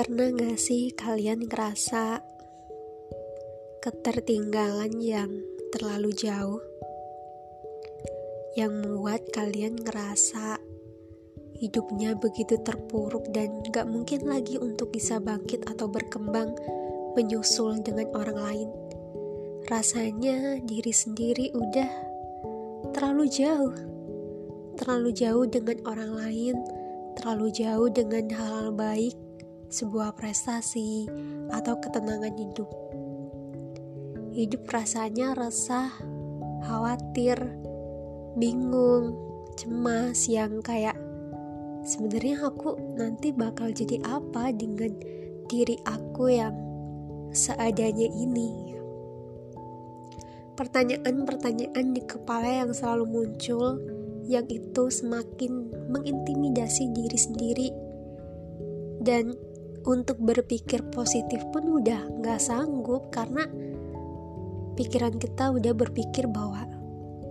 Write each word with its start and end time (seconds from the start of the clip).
Pernah 0.00 0.32
gak 0.32 0.56
sih 0.56 0.96
kalian 0.96 1.44
ngerasa 1.44 2.24
ketertinggalan 3.84 4.96
yang 4.96 5.28
terlalu 5.76 6.16
jauh? 6.16 6.64
Yang 8.56 8.80
membuat 8.80 9.28
kalian 9.28 9.76
ngerasa 9.76 10.56
hidupnya 11.60 12.16
begitu 12.16 12.56
terpuruk 12.64 13.28
dan 13.36 13.60
gak 13.68 13.84
mungkin 13.92 14.24
lagi 14.24 14.56
untuk 14.56 14.88
bisa 14.88 15.20
bangkit 15.20 15.68
atau 15.68 15.92
berkembang 15.92 16.56
menyusul 17.12 17.84
dengan 17.84 18.08
orang 18.16 18.40
lain. 18.40 18.68
Rasanya 19.68 20.64
diri 20.64 20.96
sendiri 20.96 21.52
udah 21.52 21.92
terlalu 22.96 23.28
jauh, 23.28 23.76
terlalu 24.80 25.12
jauh 25.12 25.44
dengan 25.44 25.76
orang 25.84 26.16
lain, 26.16 26.56
terlalu 27.20 27.52
jauh 27.52 27.92
dengan 27.92 28.32
hal-hal 28.32 28.72
baik, 28.72 29.12
sebuah 29.70 30.18
prestasi, 30.18 31.06
atau 31.54 31.78
ketenangan 31.78 32.34
hidup. 32.34 32.70
Hidup 34.34 34.66
rasanya 34.70 35.34
resah, 35.38 35.90
khawatir, 36.66 37.38
bingung, 38.34 39.14
cemas 39.58 40.26
yang 40.30 40.62
kayak 40.62 40.94
sebenarnya 41.82 42.46
aku 42.46 42.76
nanti 42.94 43.34
bakal 43.34 43.72
jadi 43.72 43.98
apa 44.06 44.54
dengan 44.54 44.94
diri 45.50 45.78
aku 45.86 46.30
yang 46.30 46.54
seadanya 47.34 48.06
ini. 48.06 48.76
Pertanyaan-pertanyaan 50.54 51.96
di 51.96 52.02
kepala 52.04 52.66
yang 52.66 52.70
selalu 52.76 53.06
muncul 53.08 53.80
yang 54.28 54.44
itu 54.46 54.92
semakin 54.92 55.72
mengintimidasi 55.88 56.92
diri 56.92 57.18
sendiri 57.18 57.68
dan 59.00 59.32
untuk 59.86 60.20
berpikir 60.20 60.84
positif 60.92 61.40
pun 61.52 61.80
udah 61.80 62.20
gak 62.20 62.40
sanggup 62.40 63.08
karena 63.08 63.48
pikiran 64.76 65.16
kita 65.16 65.52
udah 65.52 65.72
berpikir 65.72 66.28
bahwa 66.28 66.68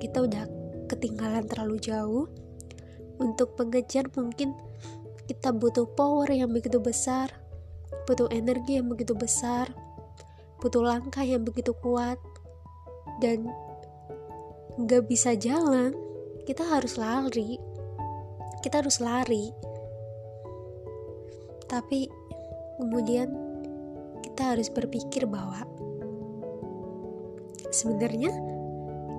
kita 0.00 0.24
udah 0.24 0.44
ketinggalan 0.88 1.44
terlalu 1.44 1.76
jauh. 1.80 2.26
Untuk 3.18 3.58
mengejar 3.58 4.06
mungkin 4.14 4.54
kita 5.26 5.50
butuh 5.50 5.90
power 5.98 6.30
yang 6.30 6.54
begitu 6.54 6.78
besar 6.78 7.34
butuh 8.06 8.30
energi 8.30 8.78
yang 8.78 8.86
begitu 8.86 9.12
besar 9.12 9.68
butuh 10.62 10.86
langkah 10.86 11.26
yang 11.26 11.42
begitu 11.42 11.74
kuat 11.82 12.16
dan 13.18 13.50
gak 14.86 15.10
bisa 15.10 15.34
jalan 15.34 15.90
kita 16.48 16.64
harus 16.64 16.96
lari. 16.96 17.60
Kita 18.64 18.80
harus 18.80 19.04
lari. 19.04 19.52
Tapi 21.68 22.08
kemudian 22.78 23.34
kita 24.24 24.54
harus 24.54 24.70
berpikir 24.70 25.26
bahwa 25.26 25.66
sebenarnya 27.74 28.32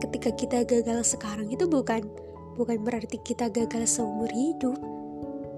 ketika 0.00 0.30
kita 0.32 0.58
gagal 0.64 1.18
sekarang 1.18 1.50
itu 1.50 1.66
bukan 1.66 2.06
bukan 2.54 2.78
berarti 2.80 3.18
kita 3.20 3.50
gagal 3.50 3.84
seumur 3.90 4.30
hidup 4.30 4.78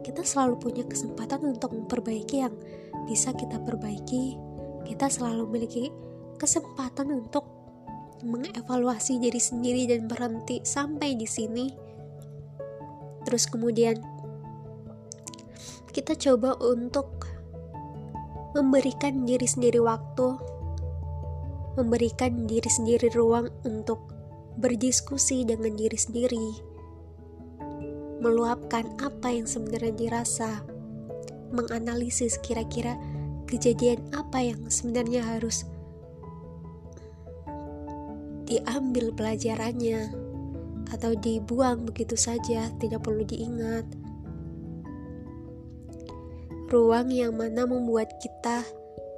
kita 0.01 0.25
selalu 0.25 0.57
punya 0.59 0.85
kesempatan 0.89 1.45
untuk 1.45 1.77
memperbaiki 1.77 2.37
yang 2.43 2.57
bisa 3.05 3.37
kita 3.37 3.61
perbaiki 3.61 4.41
kita 4.89 5.07
selalu 5.07 5.47
memiliki 5.47 5.93
kesempatan 6.41 7.13
untuk 7.13 7.61
mengevaluasi 8.25 9.21
diri 9.21 9.41
sendiri 9.41 9.89
dan 9.89 10.05
berhenti 10.09 10.61
sampai 10.65 11.17
di 11.17 11.29
sini. 11.29 11.67
Terus 13.25 13.49
kemudian 13.49 13.97
kita 15.93 16.17
coba 16.17 16.57
untuk 16.61 17.29
memberikan 18.57 19.27
diri 19.27 19.47
sendiri 19.47 19.79
waktu, 19.79 20.35
memberikan 21.79 22.51
diri 22.51 22.67
sendiri 22.67 23.11
ruang 23.15 23.51
untuk 23.63 24.11
berdiskusi 24.59 25.47
dengan 25.47 25.79
diri 25.79 25.95
sendiri, 25.95 26.47
meluapkan 28.19 28.91
apa 28.99 29.31
yang 29.31 29.47
sebenarnya 29.47 29.95
dirasa, 29.95 30.67
menganalisis 31.55 32.39
kira-kira 32.43 32.99
kejadian 33.47 34.03
apa 34.15 34.43
yang 34.43 34.61
sebenarnya 34.71 35.23
harus 35.27 35.67
diambil 38.51 39.15
pelajarannya 39.15 40.11
atau 40.91 41.15
dibuang 41.15 41.87
begitu 41.87 42.19
saja, 42.19 42.67
tidak 42.83 43.07
perlu 43.07 43.23
diingat. 43.23 43.87
Ruang 46.71 47.11
yang 47.11 47.35
mana 47.35 47.67
membuat 47.67 48.23
kita 48.23 48.63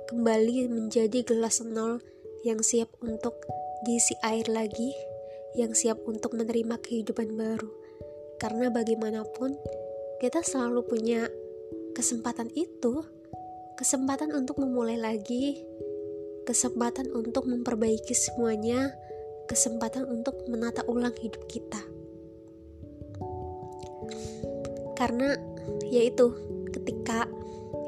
kembali 0.08 0.72
menjadi 0.72 1.20
gelas 1.20 1.60
nol 1.60 2.00
yang 2.48 2.64
siap 2.64 2.88
untuk 3.04 3.44
diisi 3.84 4.16
air 4.24 4.48
lagi, 4.48 4.88
yang 5.52 5.76
siap 5.76 6.00
untuk 6.08 6.32
menerima 6.32 6.80
kehidupan 6.80 7.36
baru. 7.36 7.68
Karena 8.40 8.72
bagaimanapun, 8.72 9.52
kita 10.24 10.40
selalu 10.40 10.80
punya 10.88 11.28
kesempatan 11.92 12.48
itu, 12.56 13.04
kesempatan 13.76 14.32
untuk 14.32 14.56
memulai 14.56 14.96
lagi, 14.96 15.60
kesempatan 16.48 17.12
untuk 17.12 17.44
memperbaiki 17.44 18.16
semuanya, 18.16 18.96
kesempatan 19.44 20.08
untuk 20.08 20.40
menata 20.48 20.88
ulang 20.88 21.12
hidup 21.20 21.44
kita. 21.52 21.84
Karena 24.96 25.36
yaitu 25.92 26.32
ketika 26.72 27.28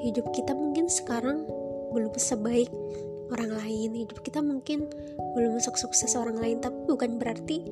hidup 0.05 0.29
kita 0.37 0.53
mungkin 0.53 0.93
sekarang 0.93 1.49
belum 1.97 2.13
sebaik 2.13 2.69
orang 3.33 3.57
lain, 3.57 4.05
hidup 4.05 4.21
kita 4.21 4.45
mungkin 4.45 4.85
belum 5.33 5.57
sukses 5.59 6.13
orang 6.15 6.37
lain, 6.37 6.61
tapi 6.61 6.77
bukan 6.85 7.17
berarti 7.17 7.65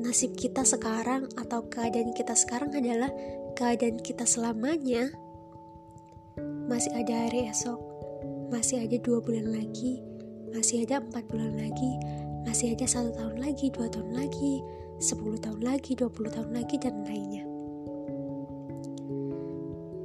nasib 0.00 0.32
kita 0.34 0.64
sekarang 0.64 1.28
atau 1.36 1.68
keadaan 1.68 2.16
kita 2.16 2.32
sekarang 2.32 2.72
adalah 2.72 3.12
keadaan 3.54 4.00
kita 4.00 4.24
selamanya. 4.24 5.12
Masih 6.66 6.90
ada 6.98 7.28
hari 7.28 7.46
esok, 7.46 7.78
masih 8.50 8.82
ada 8.82 8.98
dua 8.98 9.22
bulan 9.22 9.54
lagi, 9.54 10.02
masih 10.50 10.82
ada 10.82 10.98
empat 10.98 11.30
bulan 11.30 11.54
lagi, 11.54 11.92
masih 12.42 12.74
aja 12.74 12.98
satu 12.98 13.14
tahun 13.14 13.38
lagi, 13.38 13.70
dua 13.70 13.86
tahun 13.86 14.10
lagi, 14.10 14.64
sepuluh 14.98 15.38
tahun 15.38 15.62
lagi, 15.62 15.94
dua 15.94 16.10
puluh 16.10 16.34
tahun 16.34 16.50
lagi, 16.50 16.74
dan 16.82 17.06
lainnya. 17.06 17.45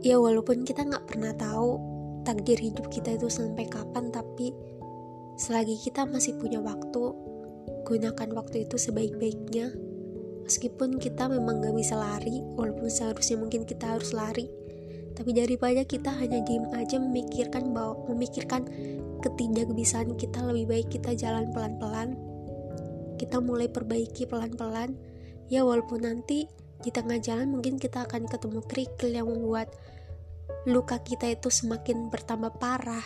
Ya 0.01 0.17
walaupun 0.17 0.66
kita 0.66 0.85
nggak 0.85 1.06
pernah 1.09 1.34
tahu 1.38 1.78
takdir 2.25 2.57
hidup 2.57 2.89
kita 2.89 3.17
itu 3.17 3.29
sampai 3.29 3.69
kapan, 3.69 4.09
tapi 4.09 4.53
selagi 5.38 5.78
kita 5.78 6.06
masih 6.09 6.38
punya 6.41 6.62
waktu, 6.62 7.13
gunakan 7.85 8.29
waktu 8.34 8.66
itu 8.66 8.78
sebaik-baiknya. 8.78 9.73
Meskipun 10.41 10.97
kita 10.97 11.29
memang 11.29 11.62
gak 11.62 11.78
bisa 11.78 11.95
lari, 11.95 12.41
walaupun 12.57 12.89
seharusnya 12.89 13.38
mungkin 13.38 13.62
kita 13.63 13.94
harus 13.94 14.12
lari, 14.12 14.50
tapi 15.13 15.38
daripada 15.38 15.85
kita 15.85 16.09
hanya 16.18 16.41
diem 16.41 16.66
aja 16.73 16.97
memikirkan 16.97 17.69
bahwa 17.72 18.01
memikirkan 18.09 18.66
ketidakbisaan 19.22 20.18
kita 20.18 20.41
lebih 20.50 20.66
baik 20.66 20.88
kita 20.89 21.13
jalan 21.13 21.53
pelan-pelan 21.53 22.18
kita 23.22 23.38
mulai 23.38 23.69
perbaiki 23.69 24.25
pelan-pelan 24.25 24.97
ya 25.45 25.62
walaupun 25.62 26.09
nanti 26.09 26.50
di 26.81 26.90
tengah 26.90 27.22
jalan 27.22 27.53
mungkin 27.53 27.78
kita 27.78 28.09
akan 28.09 28.25
ketemu 28.25 28.59
kerikil 28.66 29.09
yang 29.14 29.30
membuat 29.30 29.72
luka 30.66 31.02
kita 31.02 31.30
itu 31.30 31.50
semakin 31.50 32.09
bertambah 32.14 32.58
parah 32.62 33.06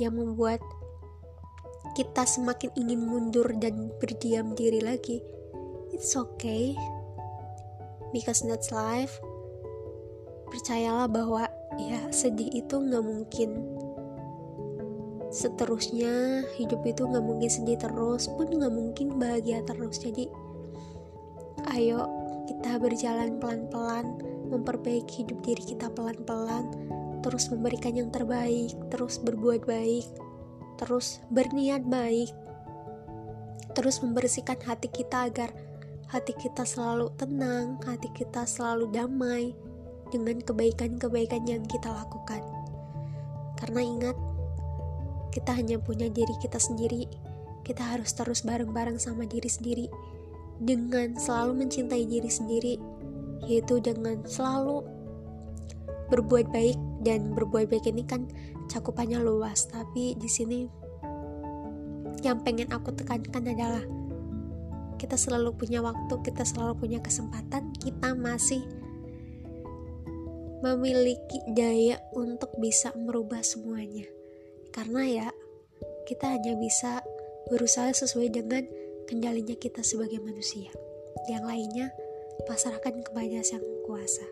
yang 0.00 0.16
membuat 0.16 0.62
kita 1.92 2.24
semakin 2.24 2.72
ingin 2.72 3.04
mundur 3.04 3.46
dan 3.60 3.92
berdiam 4.00 4.56
diri 4.56 4.80
lagi. 4.80 5.20
It's 5.92 6.16
okay 6.16 6.72
because 8.16 8.40
that's 8.42 8.72
life. 8.72 9.12
Percayalah 10.48 11.08
bahwa 11.08 11.44
ya 11.76 12.00
sedih 12.08 12.48
itu 12.48 12.80
nggak 12.80 13.04
mungkin. 13.04 13.50
Seterusnya 15.32 16.44
hidup 16.60 16.84
itu 16.84 17.08
nggak 17.08 17.24
mungkin 17.24 17.48
sedih 17.48 17.80
terus 17.80 18.28
pun 18.32 18.48
nggak 18.48 18.72
mungkin 18.72 19.20
bahagia 19.20 19.60
terus. 19.64 20.00
Jadi 20.00 20.28
ayo 21.76 22.21
kita 22.52 22.76
berjalan 22.76 23.40
pelan-pelan 23.40 24.20
memperbaiki 24.52 25.24
hidup 25.24 25.40
diri 25.40 25.64
kita 25.72 25.88
pelan-pelan 25.96 26.68
terus 27.24 27.48
memberikan 27.48 27.96
yang 27.96 28.12
terbaik 28.12 28.76
terus 28.92 29.16
berbuat 29.16 29.64
baik 29.64 30.04
terus 30.76 31.24
berniat 31.32 31.88
baik 31.88 32.28
terus 33.72 34.04
membersihkan 34.04 34.60
hati 34.68 34.92
kita 34.92 35.32
agar 35.32 35.48
hati 36.12 36.36
kita 36.36 36.68
selalu 36.68 37.08
tenang 37.16 37.80
hati 37.88 38.12
kita 38.12 38.44
selalu 38.44 38.92
damai 38.92 39.56
dengan 40.12 40.36
kebaikan-kebaikan 40.44 41.48
yang 41.48 41.64
kita 41.64 41.88
lakukan 41.88 42.44
karena 43.56 43.80
ingat 43.80 44.16
kita 45.32 45.56
hanya 45.56 45.80
punya 45.80 46.12
diri 46.12 46.36
kita 46.44 46.60
sendiri. 46.60 47.08
Kita 47.64 47.96
harus 47.96 48.12
terus 48.12 48.44
bareng-bareng 48.44 49.00
sama 49.00 49.24
diri 49.24 49.48
sendiri 49.48 49.86
dengan 50.62 51.18
selalu 51.18 51.66
mencintai 51.66 52.06
diri 52.06 52.30
sendiri, 52.30 52.74
yaitu 53.50 53.82
dengan 53.82 54.22
selalu 54.22 54.86
berbuat 56.08 56.52
baik 56.54 56.78
dan 57.02 57.34
berbuat 57.34 57.66
baik 57.72 57.88
ini 57.90 58.06
kan 58.06 58.30
cakupannya 58.70 59.18
luas. 59.18 59.66
Tapi 59.66 60.14
di 60.14 60.28
sini 60.30 60.68
yang 62.22 62.38
pengen 62.46 62.70
aku 62.70 62.94
tekankan 62.94 63.50
adalah 63.50 63.82
kita 65.00 65.18
selalu 65.18 65.58
punya 65.58 65.82
waktu 65.82 66.14
kita 66.22 66.46
selalu 66.46 66.86
punya 66.86 67.02
kesempatan 67.02 67.74
kita 67.82 68.14
masih 68.14 68.62
memiliki 70.62 71.42
daya 71.50 71.98
untuk 72.14 72.54
bisa 72.62 72.94
merubah 72.94 73.42
semuanya. 73.42 74.06
Karena 74.70 75.02
ya 75.02 75.28
kita 76.06 76.30
hanya 76.30 76.54
bisa 76.54 77.02
berusaha 77.50 77.90
sesuai 77.90 78.30
dengan 78.30 78.62
kendalinya 79.12 79.52
kita 79.60 79.84
sebagai 79.84 80.24
manusia. 80.24 80.72
Yang 81.28 81.44
lainnya 81.44 81.86
pasrahkan 82.48 83.04
kepada 83.04 83.44
sang 83.44 83.60
kuasa. 83.84 84.24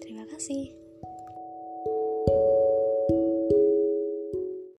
Terima 0.00 0.24
kasih 0.32 0.77